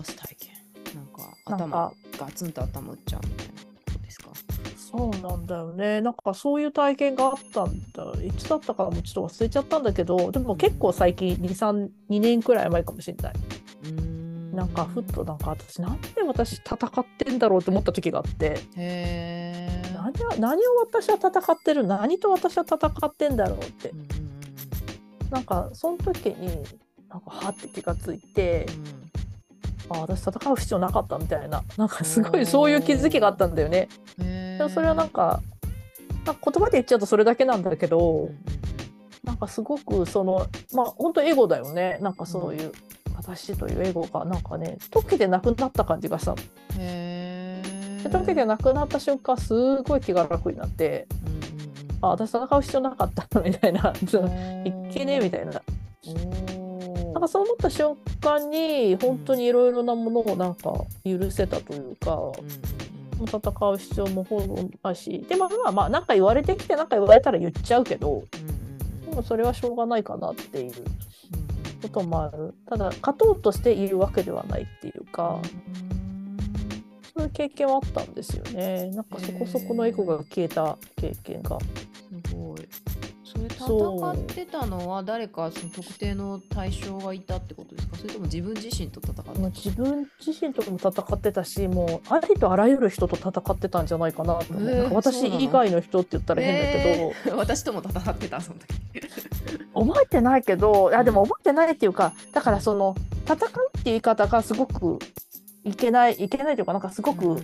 [0.01, 0.53] 壊す体験。
[0.95, 1.93] なんか頭か。
[2.19, 3.59] ガツンと頭打っちゃうみたいなこ
[3.93, 4.31] とですか？
[4.77, 6.01] そうなんだよね。
[6.01, 8.23] なんかそういう体験があったんだ。
[8.23, 13.33] いつだったかもちょっと忘れちゃったんだけどでも結構最近232年くらい前かもしれない。
[13.85, 14.53] うん。
[14.55, 18.61] なんかふっとなんか私なんで私戦ってんだろうって思った時があって。
[19.95, 23.91] 何を何を私は戦ってる何と私は戦ってんだろうって。
[23.91, 24.09] うんうん
[25.33, 26.63] なんかその時に
[27.09, 28.67] なんかはって気がついて
[29.89, 31.63] あ私戦う必要なかったみたいな。
[31.77, 33.89] なんかすごいそういう気づきがあったんだよね。
[34.19, 35.41] でもそれはなんか
[36.25, 38.31] 言葉で言っちゃうとそれだけなんだけど、
[39.25, 41.99] なんかすごくそのまあ本当エゴだよね。
[42.01, 42.73] なんかそういう、
[43.17, 46.37] 私というエゴがなんかね溶けてなくなった感じがしたの。
[46.77, 47.63] で
[48.05, 51.07] 溶けてなくなった瞬間すごい気が楽になって
[52.01, 53.93] あ私戦う必要なかったみたいな。
[53.93, 55.63] いけねえみたいな。
[57.13, 60.73] おなんかそう思った瞬間に本当にいろいろなものをなんか
[61.05, 62.33] 許せたというか、うんうん
[63.25, 68.25] 戦う必要もほぼないしでもまあまあなんか言われてきてなんか言われたら言っちゃうけど
[69.09, 70.73] でもそれはしょうがないかなっていう。
[70.77, 71.03] うん。
[71.83, 75.41] こともあるただ勝とうとしているわけではないっていうか、
[77.15, 78.91] そういう経験はあったんですよね。
[78.93, 81.59] なんかそこそこのエゴが消えた経験が。
[82.29, 82.69] すごい。
[83.67, 87.97] 戦ってたのは誰かその特定の対象がいたってことですか？
[87.97, 98.73] それとも自分自身と戦ってたもう自分自身とも戦ってたしもうありとあらゆる人と戦ってたんじゃないかなと思う、え私以外の人って言ったら変だけど、えー 私とも戦ってたその時。
[99.75, 102.95] 覚えてないけどいやでも覚えてないっていうかだからその
[103.25, 104.99] 戦うっていう言い方がすごく
[105.65, 107.43] いけないいけないというかなんかすごく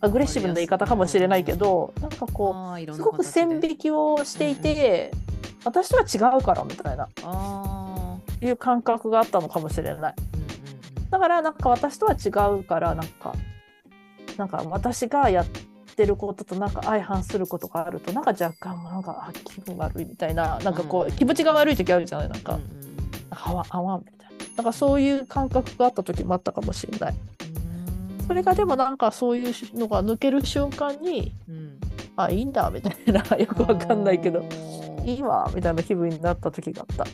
[0.00, 5.10] アグレッシブな言い方かもしれないけど、なんかこうすごく線引きをしていて、
[5.68, 7.08] 私とは違うからみたいな。
[7.22, 10.14] あいう感覚があったのかもしれない。
[11.10, 12.28] だからなんか私とは違
[12.58, 13.34] うからなんか
[14.36, 15.46] なんか私がやっ
[15.96, 22.28] てることとなんか相反することがあるとなんか若干なんかあ気分悪いみたいななんかこう気持ちが悪い時あるじゃない？
[22.28, 22.58] なんか、
[23.30, 24.46] あわあわんみたいな。
[24.58, 27.14] なんかそういう感覚があった時もあったかもしれない。
[28.28, 31.80] それがでもなんかそういうのが抜ける瞬間に、うん、
[32.16, 34.44] あいいんだみたいな よくわかんないけど
[35.04, 37.04] いいわみたいな気分になった時があった。
[37.04, 37.10] へ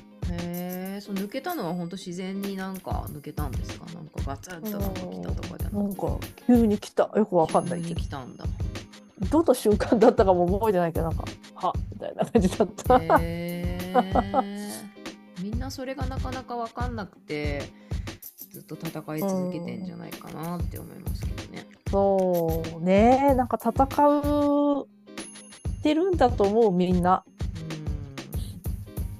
[0.96, 3.86] えそ抜けたのは本当自然になんか抜けたんですか？
[3.94, 5.76] なんかガツンとなんか来たとかじゃなくて。
[5.76, 8.00] なんか急に来たよくわかんないけど。
[8.00, 8.44] 来たんだ。
[9.30, 11.24] どの瞬間だったかも覚えてないけどなんか
[11.54, 12.98] はみたいな感じだった。
[15.42, 17.62] みんなそれがなかなか分かんなくて
[18.54, 21.66] ずっと戦い続けてんじゃないかなって思いますけどね。
[21.90, 24.86] そうねなんか戦う
[25.82, 27.24] てるんだと思うみんな。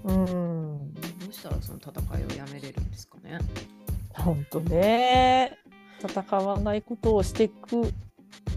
[0.05, 0.95] うん。
[0.95, 3.41] どうしたらその戦いをやめれるんですかね。
[4.13, 5.59] 本当ね
[6.01, 7.93] 戦わないことをしていく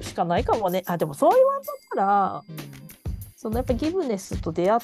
[0.01, 0.83] しかないかもね。
[0.85, 2.55] あでもそう言われたら、うん、
[3.35, 4.81] そのやっぱギブネスと出会っ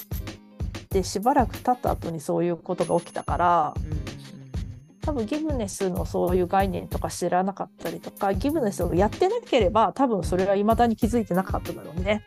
[0.90, 3.93] てしばらく経った後にそういうことが起きたから、うん、
[5.04, 12.24] 多分ギブネスのそういう概念とか知らなかったりとかギブネスをやってなければ多分それはいまだに気づいてなかっただろうね。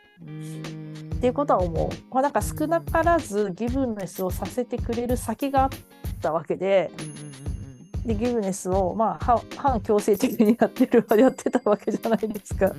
[1.16, 1.90] っていうことは思う。
[2.14, 5.70] まあ、なんか少なからずギブネスをさせてくれる先があっ
[6.22, 6.92] たわけで。
[8.06, 12.72] でギブネスを、まあ、反強制的にやってるやってたわけじゃないですか。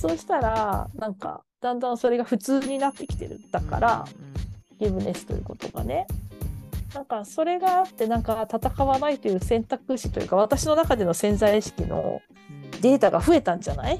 [0.00, 4.06] そうしたらなんかだんだんそれが普通になってきてるだから、
[4.78, 6.06] ギブネスということがね
[6.94, 12.20] なんかそれがあってなんか戦わないという選択肢というか私の中での潜在意識の
[12.80, 13.98] データが増えたんじゃない、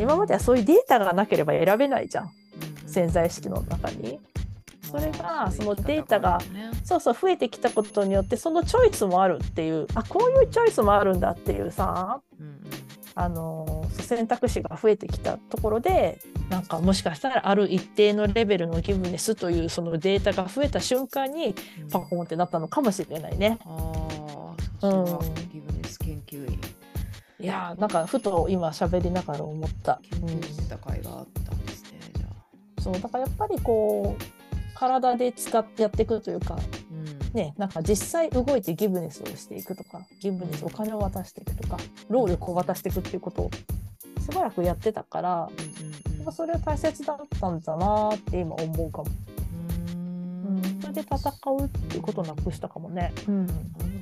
[0.00, 2.30] 今まではそういうデータがなければ選べないじゃん、
[2.86, 4.20] 潜在意識の中に。
[4.82, 6.38] それがそのデータが
[6.84, 12.20] そうそう増えてきたことによってそのチョイスもあるっていうあこういうチョイスもあるんだっていうさ、
[13.14, 16.18] あの選択肢が増えてきたところで
[16.52, 21.54] なんかもしかしたらある一定のレベルのギブネスというそのデータが増えた瞬間に
[21.90, 23.58] パコンってなったのかもしれないね。
[24.82, 25.04] うん、
[25.50, 26.60] ギブネス研究員。
[27.40, 29.98] いやなんかふと今喋りながら思った。
[30.10, 32.82] 研究してた甲斐があったんですね、じゃあ。
[32.82, 34.22] そうだからやっぱりこう
[34.74, 36.58] 体で使ってやっていくというか、
[36.90, 41.78] うん、ね、なんか実際動いてギブネスをしていくとかギブネスお金を渡していくとか
[42.10, 43.50] 労力を渡していくっていうことを
[44.20, 49.10] しばらくやってたから、うんうん、それは大切だったんだなって今思うかも。
[50.46, 51.16] うん、それで戦
[51.50, 53.12] うっていうことをなくしたかもね。
[53.26, 54.01] うん、なる。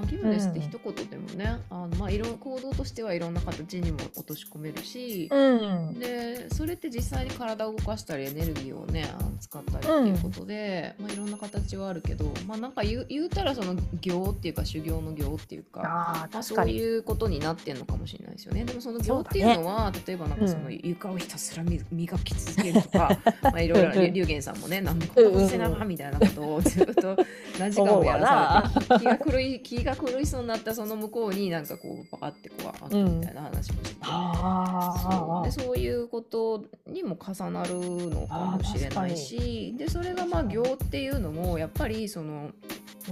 [0.00, 9.06] まあ、ギブネスって一言でもね、うん、あのまあ、いろ行動としてはいろんな形にも落とし込めるし、うん、でそれって実際に体を動かしたりエネルギーをね
[9.40, 18.64] 使ったりっていうことで、うん、まあ、いろんな形はあるけど、まあ、なんか言うたらその行っていうか修行の行っていうかあまあ、そういうことになってんのかもしれないですよね。
[18.64, 27.16] でもその行っていうのは、ね、例えばなんかその床をひたすら磨き続けるとか、 まあ、いろいろ龍玄さんもねなんでこんなせなみたいなことをずっと
[27.58, 42.50] 何時間もやらされて気が狂い気が狂いそうになったその向こうになんかこうバーってこうあったみたいな話もしてて、そうでそういうことにも重なるのかもしれないしでそれがまあ行っていうのもやっぱりその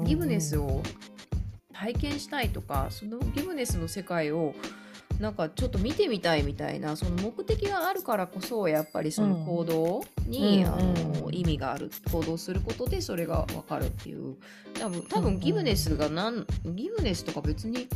[0.03, 0.83] ギブネスを
[1.73, 4.55] 体験したいとかそのギブネスの世界を
[5.19, 10.77] なんかちょっと見てみたいみたいなその目的があるからこそやっぱりその行動に、うん、あ
[11.23, 14.37] の意味がある行動することでそれが分かるっていう。
[14.79, 17.89] 多分多分ギブネスがなんギブネスとか別に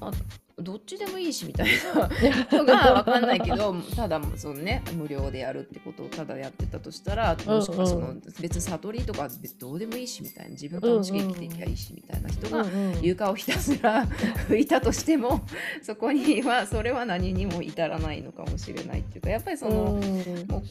[0.00, 0.10] あ
[0.58, 2.08] どっちでもいいしみたいな。
[2.58, 10.50] のが分かんないけどただそのね無料でやるってことをただやってたとしたらもしくはその別に悟りとかどうでもいいしみたいな。
[10.50, 12.64] 自分楽しく生きていいいしみたいな人が
[13.02, 14.06] 床をひたすら
[14.48, 15.40] 拭 いたとしても
[15.82, 20.00] そこにはそれは何にも至らないのかもしれないっていうかやっぱりその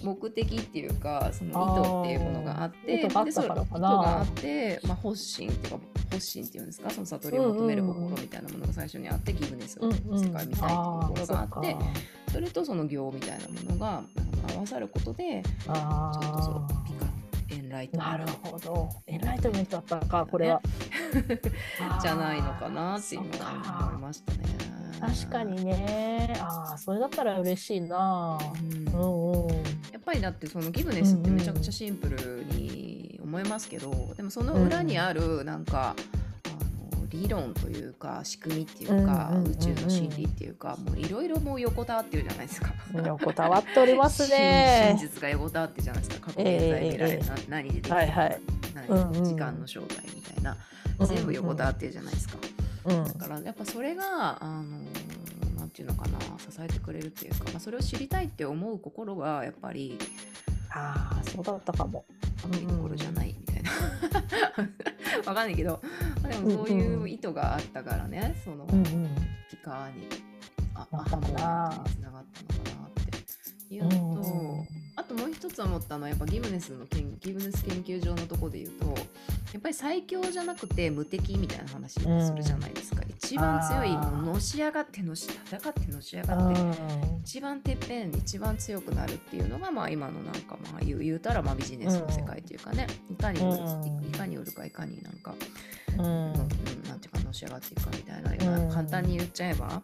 [0.04, 3.08] 目的っていうかその意図っていうものがあって意図
[3.42, 5.80] があって、まあ、発信っていうか
[6.12, 6.90] 発信っていうんですか？
[6.90, 11.76] その悟りを求める心みたいなものが最初にあってギブネスの世界みたいなところがあって、
[12.32, 14.04] それとその行みたいなものが
[14.56, 17.06] 合わさることでちょっとそのピカ
[17.56, 18.18] エンライトな。
[18.18, 18.90] るほど。
[19.08, 20.62] エンライトメントだったかこれは。
[22.02, 24.44] じゃないのかなっていうのは思いましたね。
[25.00, 26.36] 確かにね。
[26.40, 28.88] ああそれだったら嬉しいな、うん。
[28.88, 29.50] うんうん、
[29.92, 36.24] やっぱりだってそのギブネスってめちゃくちゃシンプルに思いますけど、でもその裏にあるなんか、うん
[37.14, 42.74] 理論というか仕組みっていうか、宇宙の真理っていうかもういろいろもう横たわってるじゃないですか。
[43.06, 44.96] 横たわっておりますね。
[44.98, 48.40] 真実が横たわってじゃないですか過去現在未来、えー、何でできる、はいはい、
[48.74, 50.58] 何、うんうん、時間の正体みたたいな
[51.06, 52.38] 全部横たわってるじゃないですか。
[52.86, 54.64] うんだからやっぱそれがあの
[55.58, 59.98] なんていうのかな支えてくれるっていうか、まあ、それを知りたいって思う心がやっぱり
[60.70, 62.04] ああそうだったかも。
[62.52, 63.33] いいところじゃない
[64.02, 65.82] みたいなわかんないけど。
[66.22, 68.36] まあでもそういう意図があったからね。
[68.44, 69.10] そのうんうん。
[69.50, 70.08] ピカーに
[70.76, 71.44] あアなるほどハモにつな。
[71.44, 72.22] がったのか
[72.82, 73.74] なって。
[73.74, 74.68] いううのと、んうん。
[74.96, 78.86] あともう一つ思ったのはやっぱギブネスの研ギブネス研究所のとこで言うと
[79.54, 83.03] やっぱり最強じゃなくて無敵みたいな話をするじゃないですか、
[83.34, 86.60] 一番強いのし上がってのし戦ってのし上がって
[87.24, 93.40] 一番てっぺん一番強くなるっていうのがまあ今のなんかまあ言う言うたらまあビジネスの世界っていうかね、いかに
[94.08, 95.34] いかに売るかいかになんか、
[95.98, 96.06] うん。
[96.06, 96.34] うん。
[96.88, 98.68] なんていうかのし上がっていくかみたいなよううん。
[98.68, 99.82] な簡単に言っちゃえば、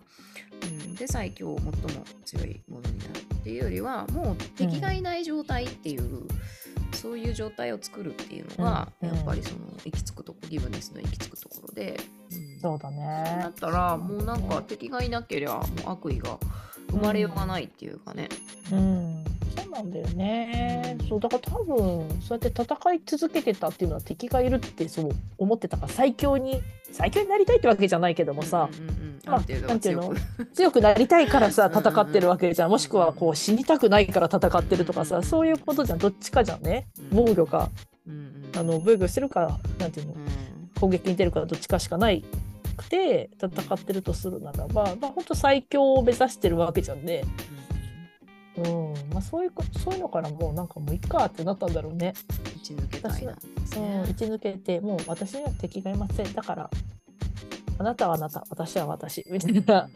[0.62, 6.28] うん、で最強最も強いものになるっていうよりはもう敵がいない状態っていう、
[6.94, 9.10] そういう状態を作るっていうのが、うん。
[9.10, 12.00] やっぱりその行き着くとこギブネスの行き着くところで、
[12.32, 12.98] うんそうだね。
[13.40, 13.50] な。
[13.50, 16.38] ったらもうなんか敵がいなけりゃもう悪意が
[16.92, 18.30] 生まれようがないっていうかね。
[18.72, 19.24] うん、
[19.56, 20.98] そうなんだよね。
[21.00, 30.14] うんそうだから多分そうやって戦い続けてたっていうのは敵がいるってそう思ってたから最強に最強になりたいってわけじゃないけどもさ、うんうんうんまあなんていうの？
[30.54, 32.70] 強くなりたいからさうんうんうん戦ってるわけじゃん。
[32.70, 36.00] もしくはこう死にたくないから戦ってるとかさそういうことじゃん。
[36.00, 36.88] どっちかじゃんね。
[37.12, 37.70] うん防御か
[38.08, 40.14] うんうんあの防御してるかなんていうの？
[40.14, 40.20] うん。
[40.80, 42.24] 攻撃に出るかどっちかしかない
[42.80, 47.24] くて戦ってるとするならば、まあ、本当最強を目指してるわけじゃんね。
[48.58, 52.14] うんまあ、そういうこそういうのからもうなんかもういっかってなったんだろうね。
[52.56, 53.34] 打ち抜けたいな。
[53.34, 56.34] んですう打ち抜けてもう私には敵がいません。
[56.34, 56.70] だから
[57.78, 59.90] あなたはあなた私は私みたいな。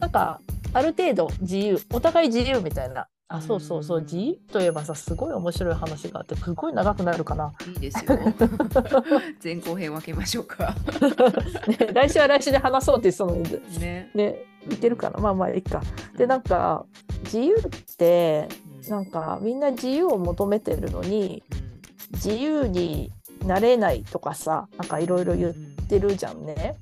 [0.00, 0.40] なんか
[0.72, 7.52] ある程度自由お互い自由みたいなあそうそうそううん自由といえばさすごい面白い話があってすごい長くなるかな。
[7.68, 8.18] いいですよ。
[9.42, 10.74] 前後編分けましょうか。
[11.68, 14.10] ね、来週は来週で話そうって言ってたのにね。
[14.16, 15.80] ねいけるかなまあまあいいか。
[16.16, 16.84] でなんか
[17.22, 18.48] 自由って
[18.84, 23.12] うんなんかみんな自由を求めてるのにうん自由に
[23.46, 25.52] なれないとかさなんかいろいろ言っ
[25.86, 26.74] てるじゃんね。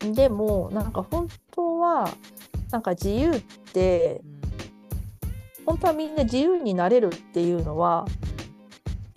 [0.00, 2.10] でもなんか本当は
[2.70, 3.40] なんか自由っ
[3.72, 4.20] て
[5.68, 8.06] 本当はみんな自由になれるっていうのは、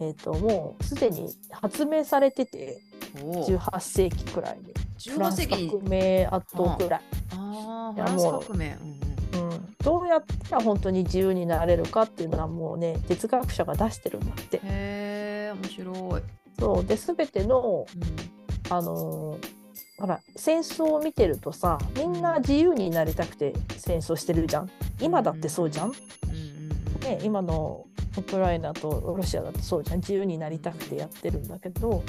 [0.02, 2.82] えー、ともうすでに発明されてて
[3.24, 3.48] おお。
[3.48, 4.74] 18世紀くらいに。
[5.14, 7.02] フラ18ンス世紀革命後くらい、
[7.38, 8.78] ああ、フいやランスもう革命。
[9.34, 9.50] うんうん。
[9.50, 14.58] うん、どうやったら本当に自由になれるかっていうのはもうね哲学者が出してるんだって。
[14.58, 16.22] へえ、面白い。
[16.60, 16.86] そう。
[16.86, 18.74] で全てのうん。
[18.74, 19.62] あのー
[20.02, 24.70] ほら戦争を見てるとさみんな自由になりたくて戦争してるじゃん。
[25.00, 25.94] 今だってそうじゃんうん
[27.02, 27.86] ね、今の
[28.18, 32.04] ウクライナとロシアだってそうじゃん自由になりたくてやってるんだけど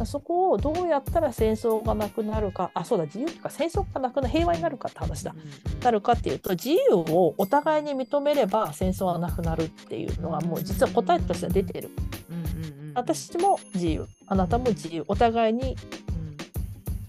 [0.00, 0.06] うん。
[0.06, 5.34] そこをどうやったら戦争がなくなるかあそうだ自由とか戦争がなくな平和になるかって話だ。
[5.82, 11.90] なるかっていうと自由をお互いに認めれば戦争はなくなるっていうのがもう実は答えとしては出てる。
[12.30, 12.92] うんうんうんうん。
[12.94, 14.06] 私も自由。
[14.26, 15.04] あなたも自由。
[15.06, 15.76] お互いに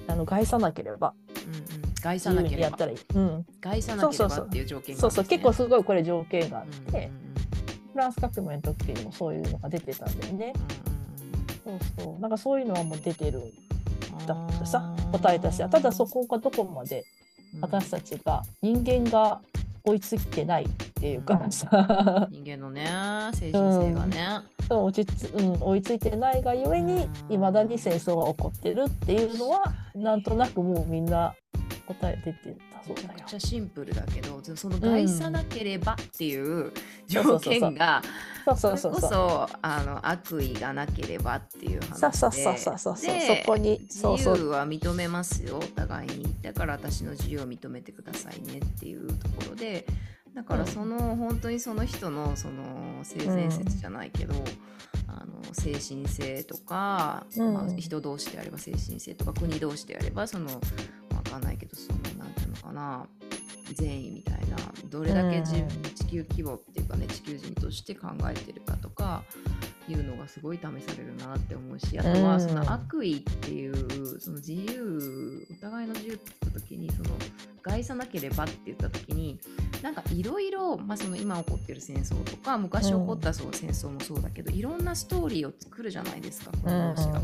[0.07, 0.11] うん。
[0.11, 1.13] あの害さなければ。
[1.47, 1.63] うんうん。
[2.01, 2.55] 害さなければ。
[2.57, 2.97] にやったらいい。
[3.15, 7.09] うん、害さなければっていう条件がそうそう結構構すごいこれ条件があっうんて、
[7.93, 10.53] フランス革命の時にもそういうのが出てたんだよね。
[11.63, 12.21] そうそう。
[12.21, 13.51] なんかそういうのはもう出てるん
[14.25, 17.05] だってさ答えとしただそこがどこまで
[17.61, 19.41] 私たちが人間が
[19.85, 22.85] 追いついてないっていうかさ、人間のね
[23.33, 27.33] 精神性がね、そう落ちつうん、追いついてないがゆえにうん。
[27.33, 29.61] いまだに戦争が起こってるっていうのは
[29.93, 31.35] なんとなくもうみんな
[31.85, 32.55] 答え出て
[32.89, 33.35] めちゃくち。
[33.35, 36.71] ゃシンプルだけどその害さなければっていう
[37.07, 38.01] 条件が
[38.57, 41.95] そうそれこそあの悪意がなければっていう話で。
[41.95, 42.97] そうそうそうそうそう。
[42.97, 44.37] そうでそこに自そうそう。
[44.37, 45.57] 由は認めますよ。
[45.57, 49.85] お互いにだから私の自由を認めてくださいねっていうところで。
[50.33, 54.33] だからその、本当にその人のその性善説じゃないけど、
[55.07, 57.53] あの精神性とか、うん。
[57.53, 60.59] まあ、人同士であれば精神性とか国同士であればそのわ
[61.29, 62.32] かんないけどそのなん
[62.63, 63.07] かな。
[63.73, 64.57] 善意みたいな。
[64.89, 69.23] どれだけ地球規模っていうかね地球人として考えてるかとか
[69.91, 77.09] いうのがすごい試されるなって思うしあとうんはその悪意っていうその自由お互いの自由って言った時にその
[77.61, 79.39] 害さなければって言った時に
[79.81, 87.21] なんかいろいろまあその今起こってる戦争とか昔起こったそう戦争もそうだけど、いろんなストーリーを作るじゃないですかこの同士が。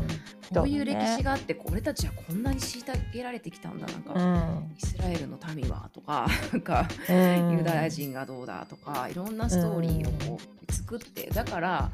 [0.52, 4.72] こういう歴史があって俺たちはこんなに虐げられてきたんだなんか、うん。
[4.76, 7.52] イスラエルの民はとか なんかうん。
[7.58, 11.90] ユダヤ人がどうだとかいろんなストーリーをこう作ってだから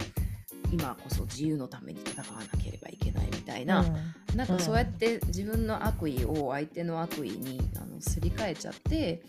[0.72, 3.84] 今こそ自由のために戦わなければいけないみたいな、
[4.34, 9.22] なんかそうやって自分の悪意を相手の悪意にあのすり替えちゃって、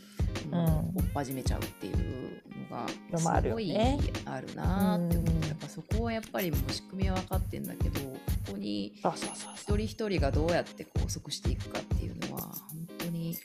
[0.52, 2.88] うん、うん追っ始めちゃうっていうのが
[3.20, 5.38] すごいねあるなって思うん。
[5.38, 8.18] って、やっぱそこはやっぱりもう仕組みは分かってんだけどこ
[8.52, 12.56] こに一人一人がどうやって拘束していくかっていうのは本
[12.98, 13.38] 当に、ね、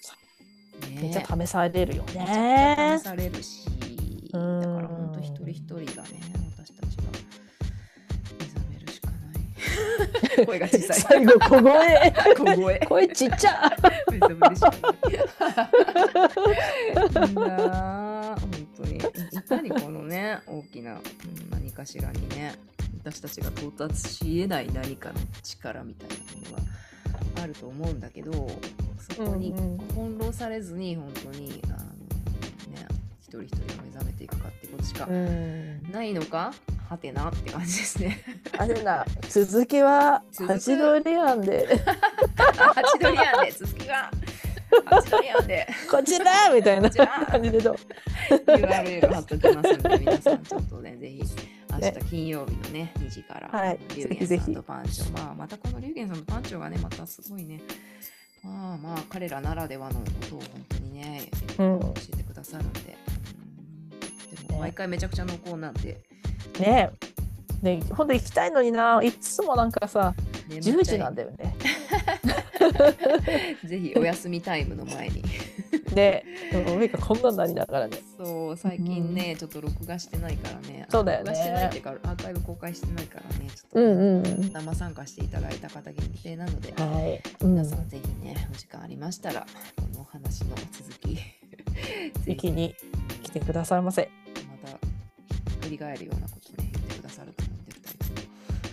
[1.01, 3.03] めっちゃ試されるよめちゃ試。
[3.05, 3.67] されるし、
[4.33, 6.32] だうんから本当一人一人がね、
[10.47, 11.01] 声が小さい。
[11.01, 12.79] 最後小声小声。
[12.81, 13.71] 声ちっちゃ
[14.11, 14.89] めるしかな
[17.25, 17.29] い。
[17.29, 18.97] いいなあ本当に。
[18.97, 19.01] い
[19.43, 21.03] かにこのね、大きな、うん
[21.51, 22.55] 何かしらにね、
[23.05, 26.65] 私たちが到達し得ない何かの力みたいなもの
[27.37, 28.33] があると思うんだけど、
[29.17, 32.87] そこにうんうん翻弄されずに、本当に、あのね、
[33.21, 36.53] 一人一人が目覚めていくかってことしかうんないのか、
[36.93, 38.23] はてなって感じですね。
[38.59, 40.53] あれな続きは続く。
[40.53, 41.81] ハチドリアンで。
[42.37, 44.11] ハチドリアンで、続きが、
[44.85, 45.67] ハチドリアンで。
[45.91, 47.77] こちらみたいな感じでどう
[48.31, 51.23] ？URL 貼っときますので、皆さんちょっとね、ぜひ、
[51.73, 57.63] 明ね日金曜日のね、2時から、はいリュさんとパンチョ、まあ、またこのリュウゲンさんのパンチョがね、またすごいね、
[58.43, 61.81] まあまあ、彼らならではのことを本当にね、うん。
[61.81, 62.99] 教えてくださるんで、
[64.31, 64.47] うん。
[64.47, 66.03] でも毎回めちゃくちゃ濃厚なんで、
[66.59, 66.91] ね。
[67.63, 69.01] ね本当行きたいのにな。
[69.03, 70.15] いつもなんかさ
[70.49, 71.55] ね10時なんだよね。
[73.65, 75.23] ぜひお休みタイムの前に。
[75.95, 77.99] で上がこんなんなりながらね。
[78.17, 81.31] そう、最近ね、ちょっと録画してないからね、そうだよね。
[81.31, 83.87] 録画してないっていうか、アーカイブ公開してないからね、ちょっと、うん。
[83.87, 84.53] うんうん。
[84.53, 87.23] 生参加していただいた方限定なので、はい。
[87.41, 91.15] うん皆さんぜひね、お時間ありましたら、このお話の続き、
[92.25, 92.51] ぜひ。
[92.51, 92.75] に
[93.23, 94.11] 来てくださいませ。
[95.63, 97.95] 振り返るようなことね、言ってくださると思うんで、二人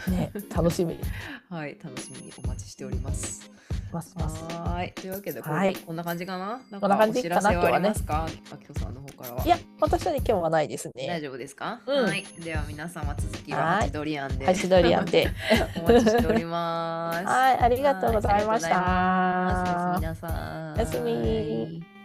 [0.03, 0.99] ともね楽しみに
[1.49, 3.49] はい、楽しみにお待ちしております。
[3.91, 4.43] ますます。
[4.53, 6.61] はーい、というわけで、こはいこんな感じかな？
[6.69, 8.27] なんこんな感じお知らせはありますか？
[8.51, 9.43] あきこさんの方からは。
[9.43, 11.19] いや私はね今日はないです大ね。
[11.21, 12.23] 丈夫ですか、うんはい。
[12.39, 14.45] では皆様続きははいハチドリアンで。
[14.45, 15.31] ハチドリアンで。
[15.83, 17.25] お待ちしております。
[17.25, 20.77] はいありがとうございましたおやすみなさい。
[20.77, 21.17] おやすみは
[21.81, 21.98] い